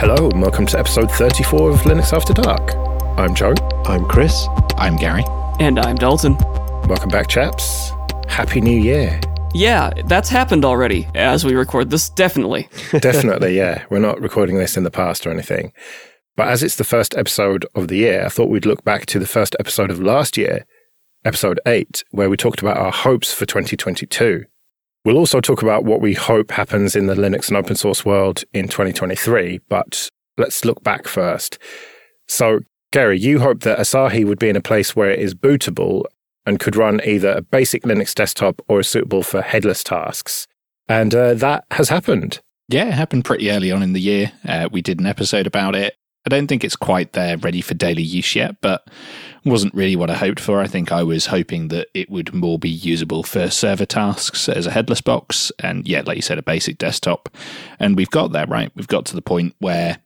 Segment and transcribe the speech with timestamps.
[0.00, 2.74] Hello, and welcome to episode 34 of Linux After Dark.
[3.18, 3.52] I'm Joe.
[3.84, 4.46] I'm Chris.
[4.78, 5.26] I'm Gary.
[5.60, 6.38] And I'm Dalton.
[6.88, 7.90] Welcome back, chaps.
[8.26, 9.20] Happy New Year.
[9.52, 12.70] Yeah, that's happened already as we record this, definitely.
[12.98, 13.84] Definitely, yeah.
[13.90, 15.74] We're not recording this in the past or anything.
[16.34, 19.18] But as it's the first episode of the year, I thought we'd look back to
[19.18, 20.64] the first episode of last year,
[21.26, 24.46] episode 8, where we talked about our hopes for 2022.
[25.04, 28.44] We'll also talk about what we hope happens in the Linux and open source world
[28.52, 31.58] in 2023, but let's look back first.
[32.28, 32.60] So,
[32.92, 36.04] Gary, you hope that Asahi would be in a place where it is bootable
[36.44, 40.46] and could run either a basic Linux desktop or is suitable for headless tasks.
[40.86, 42.40] And uh, that has happened.
[42.68, 44.32] Yeah, it happened pretty early on in the year.
[44.46, 45.94] Uh, we did an episode about it.
[46.26, 48.86] I don't think it's quite there ready for daily use yet, but
[49.44, 50.60] wasn't really what I hoped for.
[50.60, 54.66] I think I was hoping that it would more be usable for server tasks as
[54.66, 57.34] a headless box, and yeah, like you said, a basic desktop.
[57.78, 58.70] And we've got there, right?
[58.74, 59.98] We've got to the point where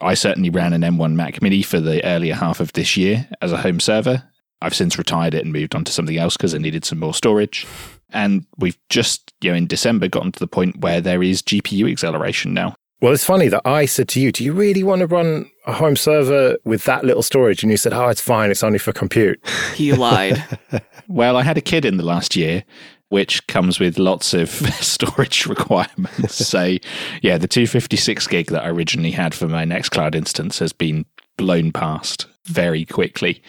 [0.00, 3.52] I certainly ran an M1 Mac Mini for the earlier half of this year as
[3.52, 4.24] a home server.
[4.60, 7.14] I've since retired it and moved on to something else because I needed some more
[7.14, 7.66] storage.
[8.10, 11.90] And we've just, you know, in December gotten to the point where there is GPU
[11.90, 12.74] acceleration now.
[13.00, 15.74] Well, it's funny that I said to you, Do you really want to run a
[15.74, 17.62] home server with that little storage?
[17.62, 18.50] And you said, Oh, it's fine.
[18.50, 19.40] It's only for compute.
[19.74, 20.42] He lied.
[21.08, 22.64] well, I had a kid in the last year,
[23.08, 24.48] which comes with lots of
[24.80, 26.34] storage requirements.
[26.46, 26.76] so,
[27.22, 31.04] yeah, the 256 gig that I originally had for my Nextcloud instance has been
[31.36, 33.42] blown past very quickly.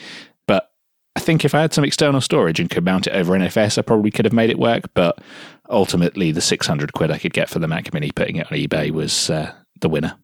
[0.48, 0.72] But
[1.16, 3.84] I think if I had some external storage and could mount it over NFS, I
[3.84, 4.92] probably could have made it work.
[4.96, 5.20] But
[5.70, 8.92] ultimately the 600 quid I could get for the Mac Mini putting it on eBay
[8.92, 10.18] was uh, the winner.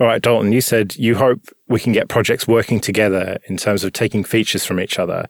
[0.00, 3.82] All right, Dalton, you said you hope we can get projects working together in terms
[3.82, 5.28] of taking features from each other.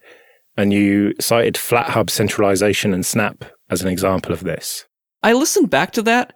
[0.57, 4.87] And you cited FlatHub centralization and Snap as an example of this.
[5.23, 6.35] I listened back to that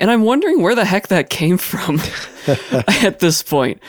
[0.00, 2.00] and I'm wondering where the heck that came from
[3.04, 3.80] at this point.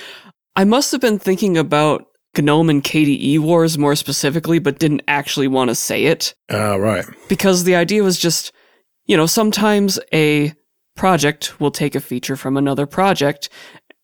[0.56, 2.06] I must have been thinking about
[2.38, 6.34] GNOME and KDE wars more specifically, but didn't actually want to say it.
[6.52, 7.06] Ah, uh, right.
[7.28, 8.52] Because the idea was just
[9.06, 10.54] you know, sometimes a
[10.96, 13.50] project will take a feature from another project,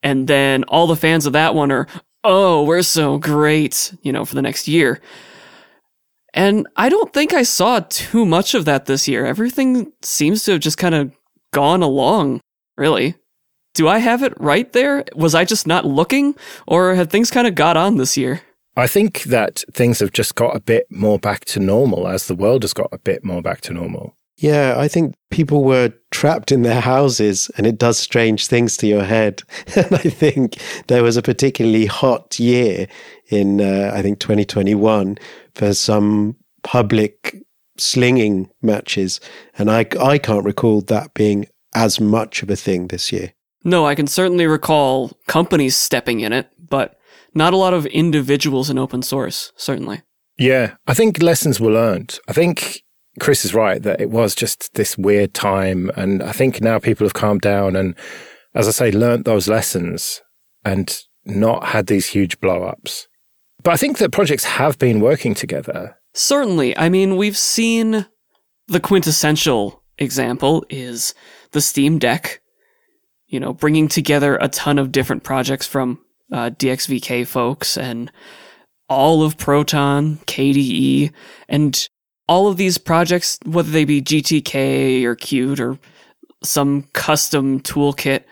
[0.02, 1.86] and then all the fans of that one are,
[2.24, 5.00] oh, we're so great, you know, for the next year.
[6.32, 9.26] And I don't think I saw too much of that this year.
[9.26, 11.12] Everything seems to have just kind of
[11.52, 12.40] gone along,
[12.76, 13.16] really.
[13.74, 15.04] Do I have it right there?
[15.14, 16.34] Was I just not looking?
[16.66, 18.42] Or have things kind of got on this year?
[18.76, 22.34] I think that things have just got a bit more back to normal as the
[22.34, 24.14] world has got a bit more back to normal.
[24.40, 28.86] Yeah, I think people were trapped in their houses and it does strange things to
[28.86, 29.42] your head.
[29.76, 30.56] And I think
[30.88, 32.88] there was a particularly hot year
[33.28, 35.18] in, uh, I think, 2021
[35.54, 37.36] for some public
[37.76, 39.20] slinging matches.
[39.58, 43.34] And I, I can't recall that being as much of a thing this year.
[43.62, 46.98] No, I can certainly recall companies stepping in it, but
[47.34, 50.00] not a lot of individuals in open source, certainly.
[50.38, 52.18] Yeah, I think lessons were learned.
[52.26, 52.82] I think
[53.18, 55.90] Chris is right that it was just this weird time.
[55.96, 57.94] And I think now people have calmed down and,
[58.54, 60.22] as I say, learnt those lessons
[60.64, 63.08] and not had these huge blow ups.
[63.62, 65.96] But I think that projects have been working together.
[66.14, 66.76] Certainly.
[66.78, 68.06] I mean, we've seen
[68.68, 71.14] the quintessential example is
[71.52, 72.40] the Steam Deck,
[73.26, 76.00] you know, bringing together a ton of different projects from
[76.32, 78.10] uh, DXVK folks and
[78.88, 81.12] all of Proton, KDE,
[81.48, 81.88] and
[82.30, 85.78] all of these projects, whether they be GTK or Qt or
[86.44, 88.22] some custom toolkit,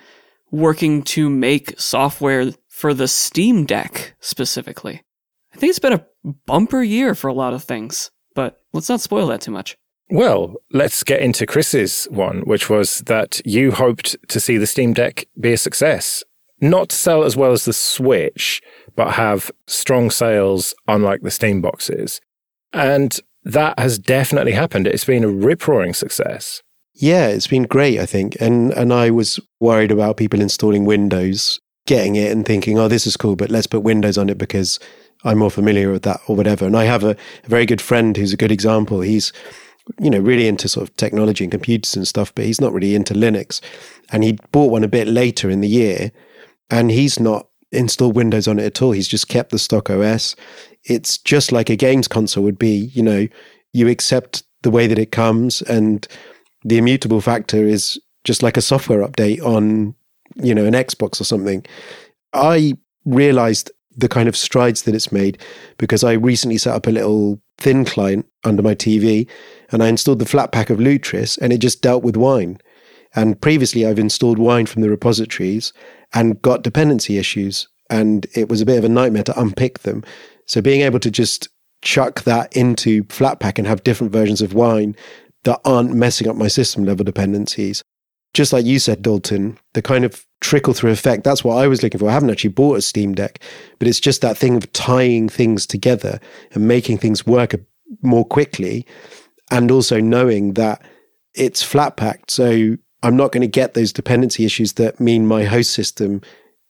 [0.53, 5.03] working to make software for the Steam Deck specifically.
[5.53, 6.06] I think it's been a
[6.47, 9.76] bumper year for a lot of things, but let's not spoil that too much.
[10.10, 14.92] Well, let's get into Chris's one, which was that you hoped to see the Steam
[14.92, 16.22] Deck be a success.
[16.60, 18.62] Not sell as well as the Switch,
[18.94, 22.20] but have strong sales, unlike the Steam boxes.
[22.72, 24.86] And that has definitely happened.
[24.86, 26.62] It's been a rip roaring success.
[26.94, 28.36] Yeah, it's been great, I think.
[28.41, 33.06] And and I was worried about people installing Windows, getting it and thinking, oh, this
[33.06, 34.78] is cool, but let's put Windows on it because
[35.25, 36.67] I'm more familiar with that or whatever.
[36.67, 39.00] And I have a, a very good friend who's a good example.
[39.00, 39.32] He's,
[39.99, 42.94] you know, really into sort of technology and computers and stuff, but he's not really
[42.94, 43.61] into Linux.
[44.12, 46.12] And he bought one a bit later in the year
[46.70, 48.93] and he's not installed Windows on it at all.
[48.93, 50.37] He's just kept the stock OS
[50.88, 52.90] it's just like a games console would be.
[52.94, 53.29] You know,
[53.73, 56.06] you accept the way that it comes, and
[56.64, 59.94] the immutable factor is just like a software update on,
[60.37, 61.64] you know, an Xbox or something.
[62.32, 65.38] I realized the kind of strides that it's made
[65.76, 69.29] because I recently set up a little thin client under my TV
[69.70, 72.58] and I installed the Flatpak of Lutris and it just dealt with wine.
[73.14, 75.73] And previously I've installed wine from the repositories
[76.14, 77.69] and got dependency issues.
[77.90, 80.05] And it was a bit of a nightmare to unpick them.
[80.49, 81.49] So being able to just
[81.83, 84.97] chuck that into Flatpak and have different versions of wine
[85.45, 87.83] that aren't messing up my system level dependencies.
[88.35, 91.83] Just like you said, Dalton, the kind of trickle through effect, that's what I was
[91.83, 92.09] looking for.
[92.09, 93.41] I haven't actually bought a Steam Deck,
[93.79, 96.21] but it's just that thing of tying things together
[96.53, 97.55] and making things work
[98.03, 98.87] more quickly.
[99.50, 100.83] And also knowing that
[101.35, 102.31] it's flat packed.
[102.31, 106.21] So I'm not going to get those dependency issues that mean my host system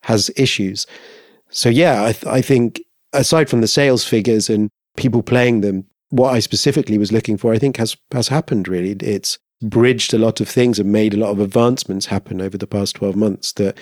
[0.03, 0.87] has issues.
[1.51, 2.81] So, yeah, I, th- I think
[3.13, 7.53] aside from the sales figures and people playing them, what I specifically was looking for,
[7.53, 8.69] I think has has happened.
[8.69, 12.57] Really, it's bridged a lot of things and made a lot of advancements happen over
[12.57, 13.77] the past twelve months that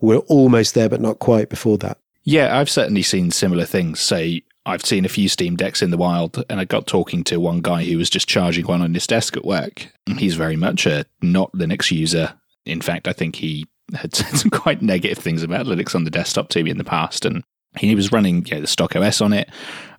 [0.00, 1.98] were almost there but not quite before that.
[2.24, 4.00] Yeah, I've certainly seen similar things.
[4.00, 7.38] Say, I've seen a few Steam Decks in the wild, and I got talking to
[7.38, 9.92] one guy who was just charging one on his desk at work.
[10.18, 12.34] He's very much a not Linux user.
[12.64, 16.10] In fact, I think he had said some quite negative things about Linux on the
[16.10, 17.44] desktop to me in the past, and
[17.78, 19.48] he was running you know, the stock OS on it.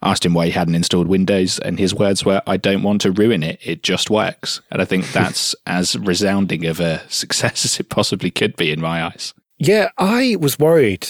[0.03, 3.11] Asked him why he hadn't installed Windows, and his words were, "I don't want to
[3.11, 3.59] ruin it.
[3.63, 8.31] It just works." And I think that's as resounding of a success as it possibly
[8.31, 9.33] could be in my eyes.
[9.57, 11.07] Yeah, I was worried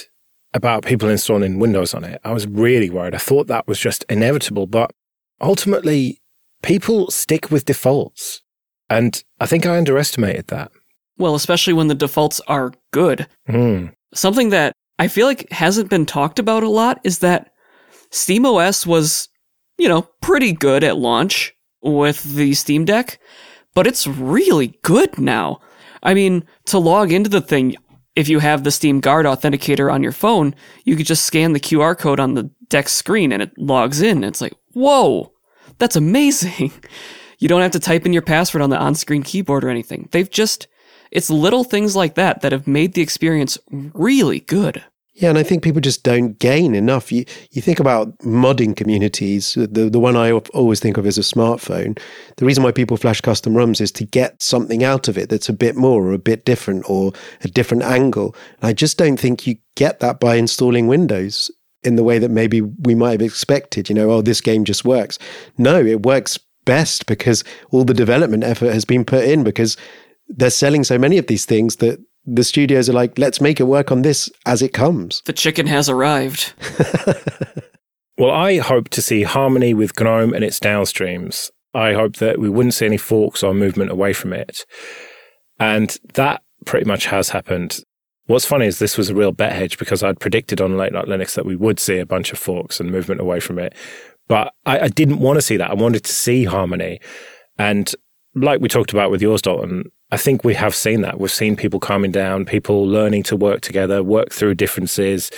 [0.54, 2.22] about people installing Windows on it.
[2.24, 3.14] I was really worried.
[3.14, 4.92] I thought that was just inevitable, but
[5.42, 6.22] ultimately,
[6.64, 8.42] people stick with defaults.
[8.90, 10.72] And I think I underestimated that.
[11.18, 13.28] Well, especially when the defaults are good.
[13.50, 13.94] Mm.
[14.14, 17.52] Something that I feel like hasn't been talked about a lot is that
[18.12, 19.30] SteamOS was,
[19.78, 23.20] you know, pretty good at launch with the Steam Deck,
[23.76, 25.60] but it's really good now.
[26.02, 27.76] I mean, to log into the thing,
[28.16, 31.60] if you have the Steam Guard authenticator on your phone, you could just scan the
[31.60, 34.24] QR code on the deck screen and it logs in.
[34.24, 35.32] It's like, whoa,
[35.78, 36.72] that's amazing.
[37.40, 40.10] You don't have to type in your password on the on screen keyboard or anything.
[40.12, 40.68] They've just
[41.12, 44.84] it's little things like that that have made the experience really good.
[45.18, 47.12] Yeah, and I think people just don't gain enough.
[47.12, 49.56] You you think about modding communities.
[49.56, 52.00] The the one I always think of is a smartphone.
[52.36, 55.50] The reason why people flash custom ROMs is to get something out of it that's
[55.50, 57.14] a bit more or a bit different or
[57.44, 58.36] a different angle.
[58.62, 61.50] And I just don't think you get that by installing Windows
[61.84, 63.90] in the way that maybe we might have expected.
[63.90, 65.18] You know, oh, this game just works.
[65.58, 69.78] No, it works best because all the development effort has been put in because
[70.30, 73.64] they're selling so many of these things that the studios are like, let's make it
[73.64, 75.22] work on this as it comes.
[75.26, 76.54] The chicken has arrived.
[78.18, 81.50] well, I hope to see harmony with GNOME and its downstreams.
[81.74, 84.66] I hope that we wouldn't see any forks or movement away from it.
[85.60, 87.80] And that pretty much has happened.
[88.26, 91.06] What's funny is this was a real bet hedge because I'd predicted on Late Night
[91.06, 93.74] Linux that we would see a bunch of forks and movement away from it.
[94.28, 95.72] But I, I didn't want to see that.
[95.72, 97.00] I wanted to see harmony.
[97.58, 97.94] And
[98.36, 101.20] like we talked about with yours, Dalton, I think we have seen that.
[101.20, 105.32] We've seen people calming down, people learning to work together, work through differences,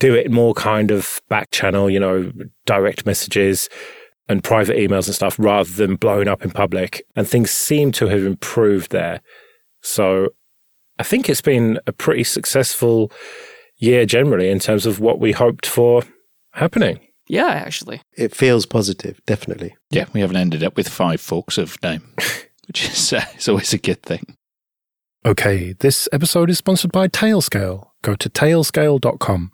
[0.00, 2.32] do it more kind of back channel, you know,
[2.66, 3.68] direct messages
[4.28, 7.02] and private emails and stuff rather than blowing up in public.
[7.14, 9.20] And things seem to have improved there.
[9.82, 10.30] So
[10.98, 13.12] I think it's been a pretty successful
[13.76, 16.02] year generally in terms of what we hoped for
[16.52, 17.00] happening.
[17.28, 18.02] Yeah, actually.
[18.16, 19.76] It feels positive, definitely.
[19.90, 22.02] Yeah, we haven't ended up with five forks of GNOME.
[22.70, 24.36] which is, uh, is always a good thing.
[25.26, 27.88] Okay, this episode is sponsored by Tailscale.
[28.02, 29.50] Go to tailscale.com.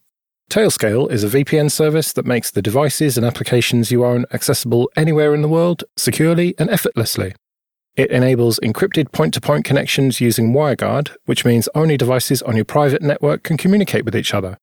[0.50, 5.34] Tailscale is a VPN service that makes the devices and applications you own accessible anywhere
[5.34, 7.34] in the world, securely and effortlessly.
[7.96, 12.66] It enables encrypted point to point connections using WireGuard, which means only devices on your
[12.66, 14.58] private network can communicate with each other.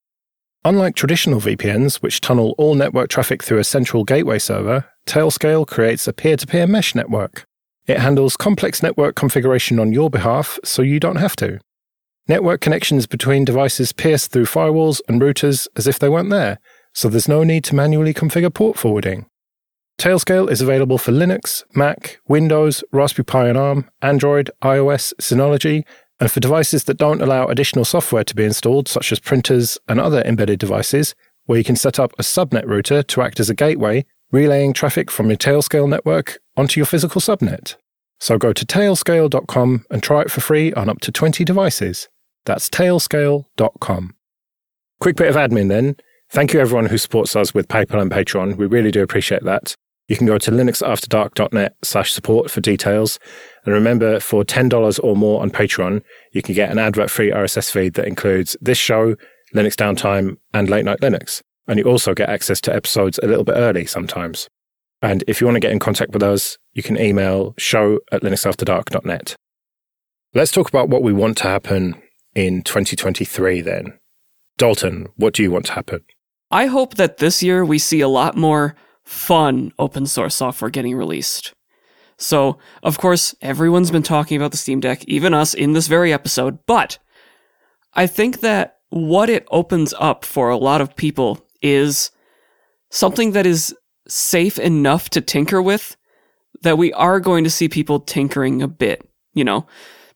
[0.63, 6.07] Unlike traditional VPNs, which tunnel all network traffic through a central gateway server, Tailscale creates
[6.07, 7.45] a peer to peer mesh network.
[7.85, 11.59] It handles complex network configuration on your behalf so you don't have to.
[12.27, 16.59] Network connections between devices pierce through firewalls and routers as if they weren't there,
[16.93, 19.25] so there's no need to manually configure port forwarding.
[19.99, 25.83] Tailscale is available for Linux, Mac, Windows, Raspberry Pi and ARM, Android, iOS, Synology,
[26.19, 29.99] and for devices that don't allow additional software to be installed, such as printers and
[29.99, 31.13] other embedded devices,
[31.45, 35.11] where you can set up a subnet router to act as a gateway relaying traffic
[35.11, 37.75] from your Tailscale network onto your physical subnet.
[38.19, 42.07] So go to tailscale.com and try it for free on up to 20 devices.
[42.45, 44.15] That's tailscale.com.
[44.99, 45.95] Quick bit of admin then.
[46.29, 48.55] Thank you everyone who supports us with PayPal and Patreon.
[48.55, 49.75] We really do appreciate that.
[50.07, 53.19] You can go to linuxafterdark.net slash support for details.
[53.65, 57.93] And remember, for $10 or more on Patreon, you can get an advert-free RSS feed
[57.93, 59.15] that includes this show,
[59.55, 61.41] Linux Downtime, and Late Night Linux.
[61.67, 64.49] And you also get access to episodes a little bit early sometimes.
[65.03, 68.21] And if you want to get in contact with us, you can email show at
[68.21, 69.35] linuxafterdark.net.
[70.33, 72.01] Let's talk about what we want to happen
[72.33, 73.99] in 2023 then?
[74.57, 76.05] Dalton, what do you want to happen?
[76.51, 80.95] I hope that this year we see a lot more fun open source software getting
[80.95, 81.53] released.
[82.17, 86.13] So, of course, everyone's been talking about the Steam Deck, even us in this very
[86.13, 86.97] episode, but
[87.93, 92.11] I think that what it opens up for a lot of people is
[92.89, 93.75] something that is
[94.07, 95.95] safe enough to tinker with
[96.61, 99.07] that we are going to see people tinkering a bit.
[99.33, 99.67] You know,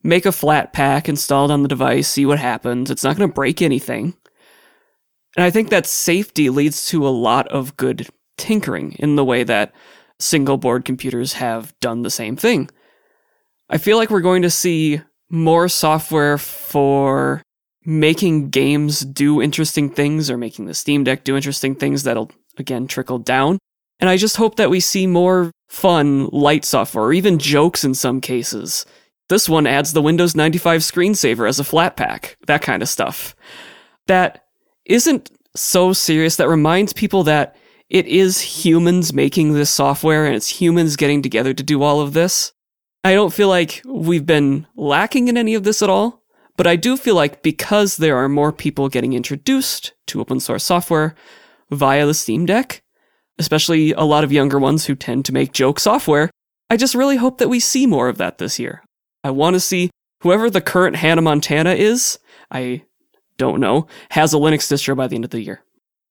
[0.03, 2.91] make a Flatpak, install it on the device, see what happens.
[2.91, 4.15] It's not going to break anything.
[5.36, 9.44] And I think that safety leads to a lot of good tinkering in the way
[9.44, 9.74] that
[10.20, 12.70] single board computers have done the same thing.
[13.70, 17.41] I feel like we're going to see more software for
[17.86, 22.88] making games do interesting things or making the Steam Deck do interesting things that'll again
[22.88, 23.60] trickle down.
[24.00, 27.94] And I just hope that we see more fun light software or even jokes in
[27.94, 28.86] some cases.
[29.30, 33.36] This one adds the Windows 95 screensaver as a Flatpak, that kind of stuff.
[34.08, 34.46] That
[34.86, 37.56] isn't so serious, that reminds people that
[37.89, 42.13] it is humans making this software and it's humans getting together to do all of
[42.13, 42.54] this.
[43.04, 46.24] I don't feel like we've been lacking in any of this at all,
[46.58, 50.63] but I do feel like because there are more people getting introduced to open source
[50.63, 51.16] software
[51.70, 52.82] via the Steam Deck,
[53.39, 56.29] especially a lot of younger ones who tend to make joke software,
[56.70, 58.84] I just really hope that we see more of that this year.
[59.24, 59.89] I want to see
[60.22, 62.20] whoever the current Hannah Montana is,
[62.51, 62.84] I
[63.38, 65.63] don't know, has a Linux distro by the end of the year.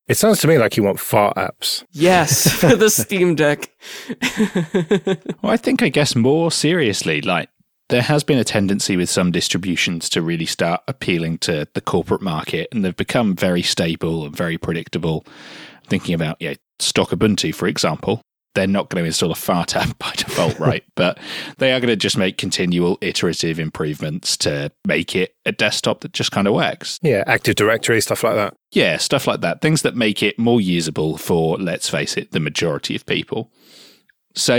[0.08, 1.84] It sounds to me like you want fart apps.
[1.90, 3.70] Yes, for the Steam Deck.
[5.42, 7.48] well, I think, I guess, more seriously, like,
[7.88, 12.22] there has been a tendency with some distributions to really start appealing to the corporate
[12.22, 15.24] market, and they've become very stable and very predictable.
[15.86, 18.20] Thinking about, yeah, stock Ubuntu, for example,
[18.56, 20.82] they're not going to install a fart app by default, right?
[20.96, 21.18] but
[21.58, 26.12] they are going to just make continual iterative improvements to make it a desktop that
[26.12, 26.98] just kind of works.
[27.02, 28.54] Yeah, Active Directory, stuff like that.
[28.72, 29.60] Yeah, stuff like that.
[29.60, 33.52] Things that make it more usable for, let's face it, the majority of people.
[34.34, 34.56] So,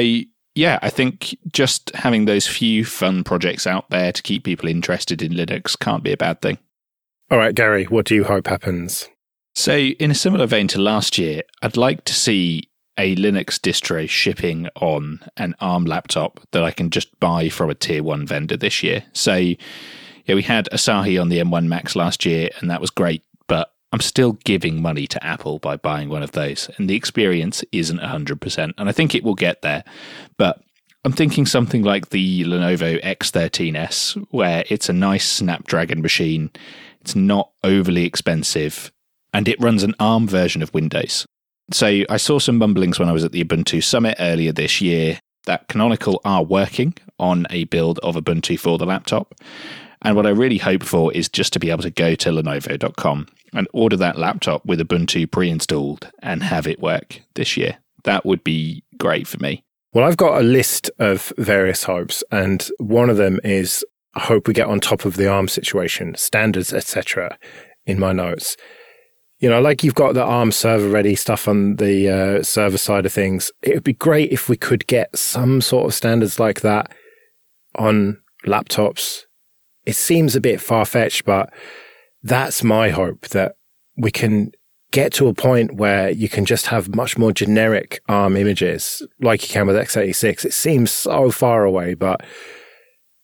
[0.55, 5.21] yeah, I think just having those few fun projects out there to keep people interested
[5.21, 6.57] in Linux can't be a bad thing.
[7.29, 9.09] All right, Gary, what do you hope happens?
[9.57, 14.07] So, in a similar vein to last year, I'd like to see a Linux distro
[14.07, 18.55] shipping on an ARM laptop that I can just buy from a tier one vendor
[18.55, 19.03] this year.
[19.13, 23.23] So, yeah, we had Asahi on the M1 Max last year, and that was great,
[23.47, 27.63] but I'm still giving money to Apple by buying one of those, and the experience
[27.71, 28.73] isn't 100%.
[28.77, 29.83] And I think it will get there,
[30.37, 30.61] but
[31.03, 36.51] I'm thinking something like the Lenovo X13S, where it's a nice Snapdragon machine,
[37.01, 38.91] it's not overly expensive,
[39.34, 41.25] and it runs an ARM version of Windows.
[41.72, 45.19] So I saw some mumblings when I was at the Ubuntu Summit earlier this year
[45.46, 49.36] that Canonical are working on a build of Ubuntu for the laptop.
[50.01, 53.27] And what I really hope for is just to be able to go to Lenovo.com
[53.53, 57.77] and order that laptop with Ubuntu pre installed and have it work this year.
[58.03, 59.63] That would be great for me.
[59.93, 64.48] Well, I've got a list of various hopes, and one of them is I hope
[64.48, 67.38] we get on top of the ARM situation, standards, etc.
[67.86, 68.55] in my notes
[69.39, 73.06] you know, like you've got the ARM server ready stuff on the uh, server side
[73.06, 73.51] of things.
[73.62, 76.91] It would be great if we could get some sort of standards like that
[77.75, 79.24] on laptops.
[79.86, 81.53] It seems a bit far fetched, but
[82.24, 83.56] that's my hope that
[83.96, 84.51] we can
[84.91, 89.44] get to a point where you can just have much more generic ARM images like
[89.44, 90.46] you can with x86.
[90.46, 92.22] It seems so far away, but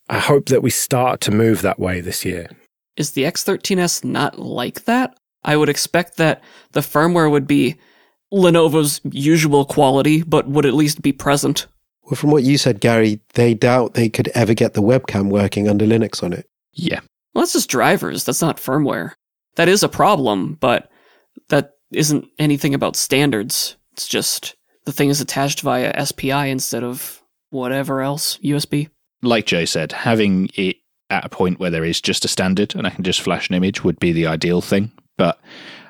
[0.08, 2.50] I hope that we start to move that way this year.
[2.96, 5.18] Is the X13S not like that?
[5.44, 7.76] I would expect that the firmware would be
[8.32, 11.66] Lenovo's usual quality, but would at least be present.
[12.04, 15.68] Well, from what you said, Gary, they doubt they could ever get the webcam working
[15.68, 16.48] under Linux on it.
[16.72, 17.00] Yeah.
[17.32, 18.24] Well, that's just drivers.
[18.24, 19.12] That's not firmware.
[19.56, 20.90] That is a problem, but
[21.48, 23.76] that isn't anything about standards.
[23.92, 28.88] It's just the thing is attached via SPI instead of whatever else, USB.
[29.22, 30.76] Like Joe said, having it
[31.08, 33.54] at a point where there is just a standard and I can just flash an
[33.54, 34.92] image would be the ideal thing.
[35.16, 35.40] But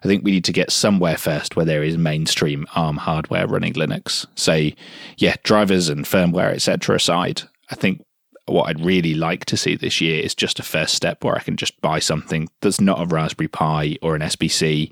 [0.04, 3.72] I think we need to get somewhere first where there is mainstream ARM hardware running
[3.72, 4.26] Linux.
[4.34, 4.70] So,
[5.16, 6.96] yeah, drivers and firmware, etc.
[6.96, 8.02] aside, I think
[8.46, 11.40] what I'd really like to see this year is just a first step where I
[11.40, 14.90] can just buy something that's not a Raspberry Pi or an SBC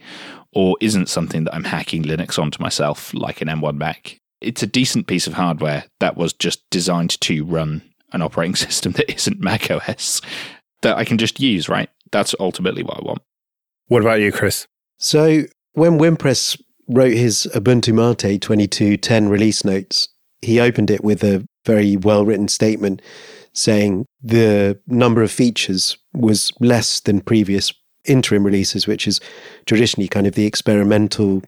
[0.55, 4.19] or isn't something that I'm hacking Linux onto myself like an M1 Mac.
[4.41, 8.93] It's a decent piece of hardware that was just designed to run an operating system
[8.93, 10.21] that isn't Mac OS
[10.83, 11.91] that I can just use, right?
[12.11, 13.23] That's ultimately what I want.
[13.93, 14.67] What about you, Chris?
[14.97, 15.43] So
[15.75, 16.59] when Wimpress
[16.89, 20.09] wrote his Ubuntu Mate 2210 release notes,
[20.41, 23.03] he opened it with a very well written statement
[23.53, 27.71] saying the number of features was less than previous
[28.07, 29.21] interim releases, which is
[29.67, 31.43] traditionally kind of the experimental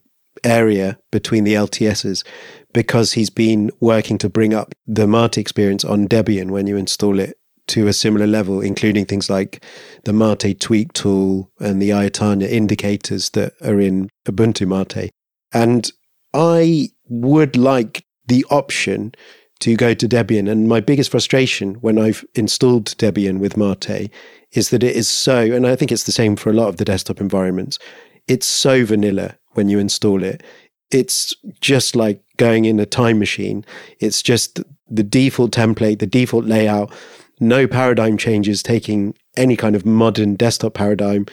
[0.45, 2.27] area between the LTSs,
[2.75, 7.21] because he's been working to bring up the Mate experience on Debian when you install
[7.21, 9.65] it to a similar level, including things like
[10.05, 15.11] the Mate tweak tool and the Ayatana indicators that are in Ubuntu Mate.
[15.53, 15.91] And
[16.35, 19.15] I would like the option
[19.61, 20.51] to go to Debian.
[20.51, 24.11] And my biggest frustration when I've installed Debian with Mate
[24.53, 26.77] is that it is so, and I think it's the same for a lot of
[26.77, 27.79] the desktop environments,
[28.27, 30.43] it's so vanilla when you install it.
[30.91, 33.65] It's just like going in a time machine.
[34.01, 36.93] It's just the default template, the default layout,
[37.41, 41.27] no paradigm changes taking any kind of modern desktop paradigm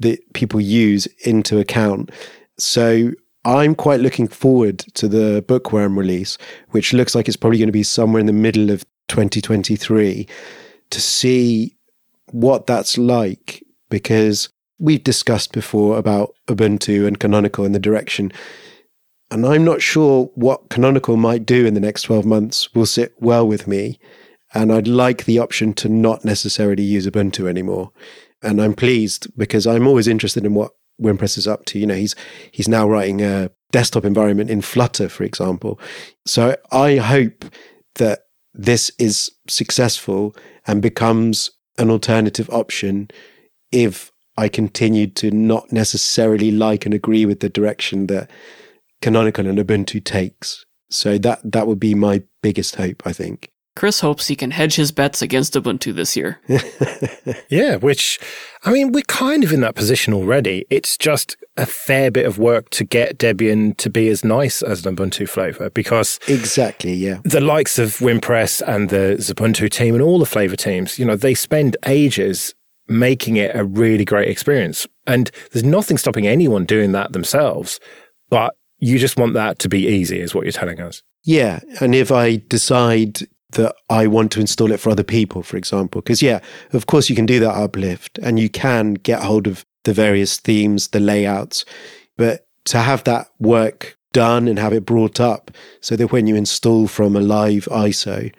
[0.00, 2.10] that people use into account.
[2.56, 3.12] So
[3.44, 6.38] I'm quite looking forward to the Bookworm release,
[6.70, 10.28] which looks like it's probably going to be somewhere in the middle of 2023
[10.90, 11.74] to see
[12.30, 14.48] what that's like because
[14.78, 18.32] we've discussed before about Ubuntu and Canonical and the direction.
[19.30, 23.14] And I'm not sure what Canonical might do in the next 12 months will sit
[23.20, 23.98] well with me.
[24.54, 27.92] And I'd like the option to not necessarily use Ubuntu anymore.
[28.42, 31.78] And I'm pleased because I'm always interested in what Wimpress is up to.
[31.78, 32.14] You know, he's
[32.50, 35.78] he's now writing a desktop environment in Flutter, for example.
[36.26, 37.44] So I hope
[37.96, 38.20] that
[38.54, 40.34] this is successful
[40.66, 43.08] and becomes an alternative option
[43.70, 48.30] if I continued to not necessarily like and agree with the direction that
[49.02, 50.64] Canonical and Ubuntu takes.
[50.90, 53.50] So that that would be my biggest hope, I think.
[53.78, 56.40] Chris hopes he can hedge his bets against Ubuntu this year.
[57.48, 58.18] yeah, which,
[58.64, 60.66] I mean, we're kind of in that position already.
[60.68, 64.84] It's just a fair bit of work to get Debian to be as nice as
[64.84, 66.18] an Ubuntu flavor because.
[66.26, 67.20] Exactly, yeah.
[67.22, 71.14] The likes of Wimpress and the Ubuntu team and all the flavor teams, you know,
[71.14, 72.56] they spend ages
[72.88, 74.88] making it a really great experience.
[75.06, 77.78] And there's nothing stopping anyone doing that themselves.
[78.28, 81.04] But you just want that to be easy, is what you're telling us.
[81.22, 81.60] Yeah.
[81.80, 83.20] And if I decide
[83.52, 86.00] that I want to install it for other people, for example.
[86.00, 86.40] Because, yeah,
[86.72, 90.38] of course, you can do that uplift and you can get hold of the various
[90.38, 91.64] themes, the layouts.
[92.16, 96.36] But to have that work done and have it brought up so that when you
[96.36, 98.32] install from a live ISO,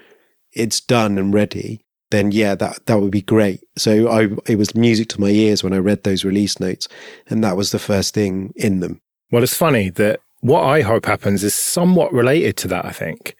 [0.53, 3.61] it's done and ready, then yeah, that, that would be great.
[3.77, 6.87] So I, it was music to my ears when I read those release notes.
[7.27, 9.01] And that was the first thing in them.
[9.31, 13.35] Well, it's funny that what I hope happens is somewhat related to that, I think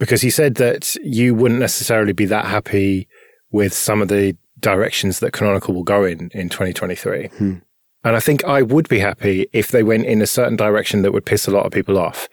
[0.00, 3.06] because he said that you wouldn't necessarily be that happy
[3.52, 7.28] with some of the directions that Canonical will go in in 2023.
[7.28, 7.54] Hmm.
[8.02, 11.12] And I think I would be happy if they went in a certain direction that
[11.12, 12.28] would piss a lot of people off.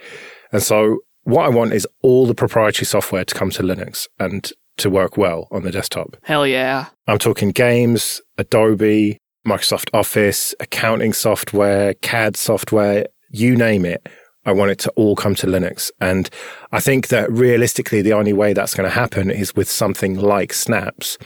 [0.53, 4.49] And so what I want is all the proprietary software to come to Linux and
[4.77, 6.15] to work well on the desktop.
[6.23, 6.86] Hell yeah.
[7.06, 14.08] I'm talking games, Adobe, Microsoft Office, accounting software, CAD software, you name it.
[14.47, 15.91] I want it to all come to Linux.
[15.99, 16.29] And
[16.71, 20.53] I think that realistically, the only way that's going to happen is with something like
[20.53, 21.17] Snaps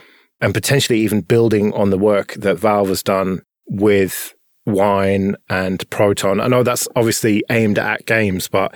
[0.42, 4.34] and potentially even building on the work that Valve has done with
[4.66, 6.42] Wine and Proton.
[6.42, 8.74] I know that's obviously aimed at games, but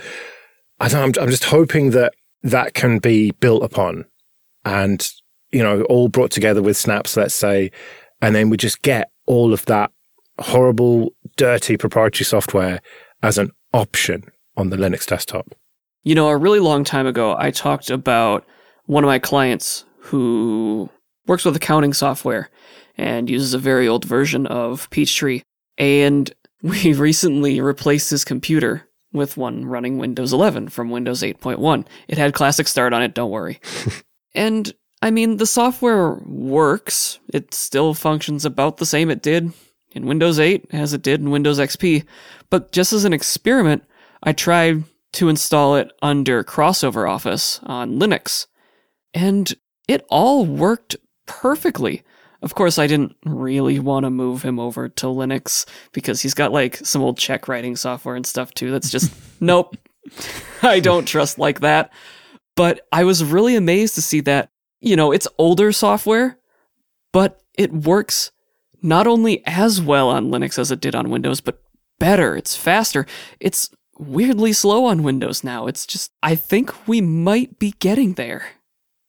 [0.79, 4.05] I I'm just hoping that that can be built upon
[4.63, 5.09] and,
[5.51, 7.71] you know, all brought together with Snaps, let's say,
[8.21, 9.89] and then we just get all of that
[10.39, 12.79] horrible, dirty proprietary software
[13.23, 14.23] as an option
[14.57, 15.55] on the Linux desktop?
[16.03, 18.45] You know, a really long time ago, I talked about
[18.85, 20.89] one of my clients who
[21.25, 22.49] works with accounting software
[22.97, 25.41] and uses a very old version of Peachtree.
[25.77, 31.85] And we recently replaced his computer with one running Windows 11 from Windows 8.1.
[32.07, 33.59] It had Classic Start on it, don't worry.
[34.35, 37.19] and I mean, the software works.
[37.33, 39.53] It still functions about the same it did
[39.91, 42.05] in Windows 8 as it did in Windows XP.
[42.49, 43.83] But just as an experiment,
[44.25, 44.83] I tried
[45.13, 48.47] to install it under Crossover Office on Linux,
[49.13, 49.53] and
[49.87, 50.95] it all worked
[51.27, 52.03] perfectly.
[52.41, 56.51] Of course, I didn't really want to move him over to Linux because he's got
[56.51, 58.71] like some old check writing software and stuff too.
[58.71, 59.77] That's just, nope,
[60.61, 61.93] I don't trust like that.
[62.55, 64.49] But I was really amazed to see that,
[64.81, 66.37] you know, it's older software,
[67.11, 68.31] but it works
[68.81, 71.61] not only as well on Linux as it did on Windows, but
[71.99, 72.35] better.
[72.35, 73.05] It's faster.
[73.39, 75.67] It's weirdly slow on Windows now.
[75.67, 78.47] It's just, I think we might be getting there.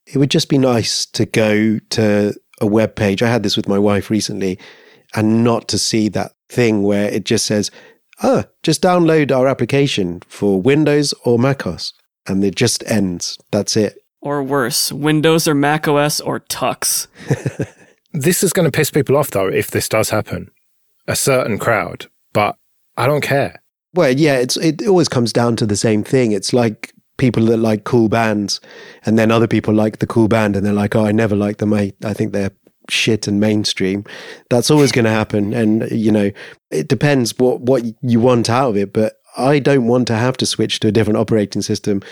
[0.05, 3.21] It would just be nice to go to a web page.
[3.21, 4.57] I had this with my wife recently
[5.15, 7.71] and not to see that thing where it just says,
[8.23, 11.93] ah, just download our application for Windows or macOS.
[12.25, 13.37] And it just ends.
[13.51, 13.97] That's it.
[14.21, 17.07] Or worse, Windows or macOS or Tux.
[18.13, 20.49] This is going to piss people off, though, if this does happen.
[21.07, 22.57] A certain crowd, but
[22.97, 23.61] I don't care.
[23.97, 26.31] Well, yeah, it's it always comes down to the same thing.
[26.31, 28.61] It's like people that like cool bands,
[29.07, 31.57] and then other people like the cool band, and they're like, "Oh, I never liked
[31.57, 31.73] them.
[31.73, 32.51] I I think they're
[32.91, 34.05] shit and mainstream."
[34.51, 36.29] That's always going to happen, and you know,
[36.69, 38.93] it depends what what you want out of it.
[38.93, 42.03] But I don't want to have to switch to a different operating system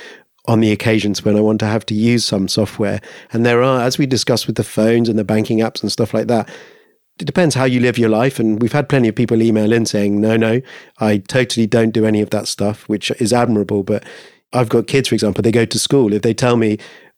[0.48, 3.00] on the occasions when I want to have to use some software.
[3.32, 6.16] And there are, as we discussed with the phones and the banking apps and stuff
[6.16, 6.50] like that,
[7.20, 8.40] it depends how you live your life.
[8.40, 10.62] And we've had plenty of people email in saying, no, no,
[11.00, 13.84] I totally don't do any of that stuff, which is admirable.
[13.84, 14.04] But
[14.54, 16.14] I've got kids, for example, they go to school.
[16.14, 16.78] If they tell me,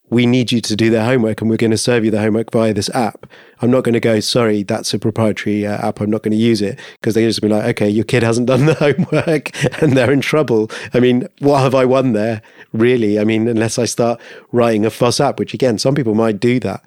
[0.10, 2.52] we need you to do their homework and we're going to serve you the homework
[2.52, 3.28] via this app.
[3.62, 6.00] I'm not going to go, sorry, that's a proprietary uh, app.
[6.00, 8.48] I'm not going to use it because they just be like, okay, your kid hasn't
[8.48, 10.72] done the homework and they're in trouble.
[10.94, 13.20] I mean, what have I won there, really?
[13.20, 16.60] I mean, unless I start writing a FOSS app, which again, some people might do
[16.62, 16.86] that.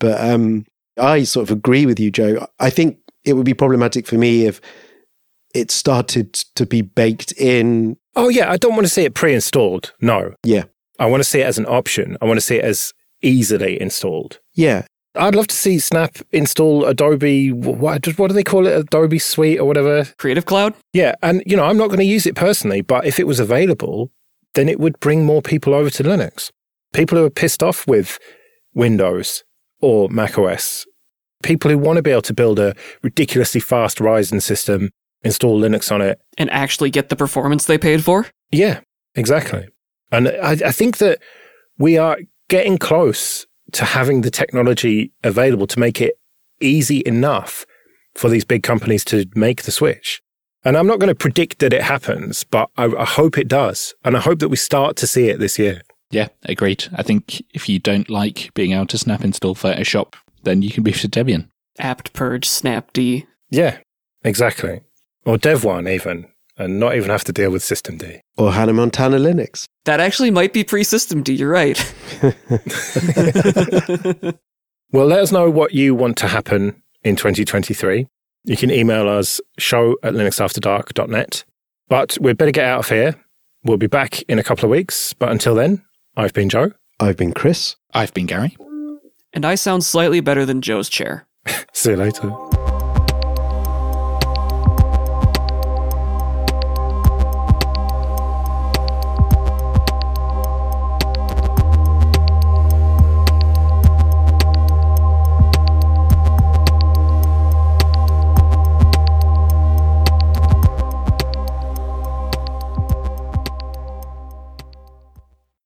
[0.00, 0.64] But um,
[0.98, 2.46] I sort of agree with you, Joe.
[2.58, 4.60] I think it would be problematic for me if
[5.54, 7.96] it started to be baked in.
[8.16, 9.92] Oh, yeah, I don't want to see it pre installed.
[10.00, 10.34] No.
[10.44, 10.64] Yeah.
[10.98, 12.16] I want to see it as an option.
[12.20, 14.38] I want to see it as easily installed.
[14.54, 14.86] Yeah.
[15.14, 18.78] I'd love to see Snap install Adobe, what, what do they call it?
[18.78, 20.06] Adobe Suite or whatever?
[20.18, 20.74] Creative Cloud?
[20.92, 21.14] Yeah.
[21.22, 24.10] And, you know, I'm not going to use it personally, but if it was available,
[24.54, 26.50] then it would bring more people over to Linux.
[26.94, 28.18] People who are pissed off with
[28.74, 29.44] Windows
[29.82, 30.86] or Mac OS,
[31.42, 34.90] people who want to be able to build a ridiculously fast Ryzen system,
[35.22, 36.20] install Linux on it.
[36.38, 38.26] And actually get the performance they paid for?
[38.50, 38.80] Yeah,
[39.14, 39.68] exactly.
[40.10, 41.18] And I, I think that
[41.78, 42.18] we are
[42.48, 46.14] getting close to having the technology available to make it
[46.60, 47.66] easy enough
[48.14, 50.22] for these big companies to make the switch.
[50.64, 53.94] And I'm not going to predict that it happens, but I, I, hope it does.
[54.04, 55.82] And I hope that we start to see it this year.
[56.12, 56.84] Yeah, agreed.
[56.94, 60.84] I think if you don't like being able to snap install Photoshop, then you can
[60.84, 61.48] move to Debian.
[61.78, 63.26] apt purge snapd.
[63.50, 63.78] Yeah,
[64.22, 64.82] exactly.
[65.24, 68.20] Or Devuan even, and not even have to deal with systemd.
[68.36, 69.66] Or Hannah Montana Linux.
[69.84, 71.78] That actually might be pre systemd, you're right.
[74.92, 78.06] well, let us know what you want to happen in 2023.
[78.44, 81.44] You can email us show at linuxafterdark.net.
[81.88, 83.14] But we'd better get out of here.
[83.64, 85.12] We'll be back in a couple of weeks.
[85.12, 85.82] But until then,
[86.16, 86.72] I've been Joe.
[87.00, 87.76] I've been Chris.
[87.94, 88.56] I've been Gary.
[89.32, 91.26] And I sound slightly better than Joe's chair.
[91.72, 92.51] See you later.